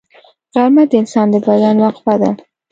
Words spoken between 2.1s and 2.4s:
ده